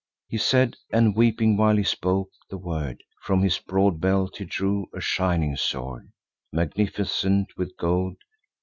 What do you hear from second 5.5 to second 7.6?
sword, Magnificent